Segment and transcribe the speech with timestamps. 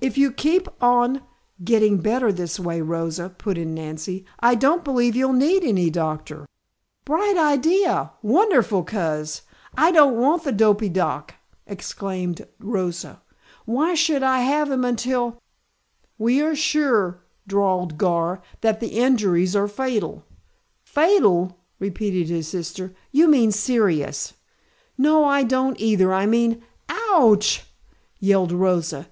[0.00, 1.22] "If you keep on
[1.64, 6.46] getting better this way, Rosa," put in Nancy, "I don't believe you'll need any doctor."
[7.04, 8.12] "Bright idea!
[8.22, 9.42] Wonderful coz!
[9.76, 11.34] I don't want the dopy doc,"
[11.66, 13.22] exclaimed Rosa.
[13.64, 15.36] "Why should I have him until"
[16.26, 20.24] "We are sure," drawled Gar, "that the injuries are fatal."
[20.84, 22.94] "Fatal?" repeated his sister.
[23.10, 24.34] "You mean serious."
[24.96, 26.14] "No, I don't either.
[26.14, 26.62] I mean"
[27.10, 27.64] "Ouch!"
[28.20, 29.08] yelled Rosa.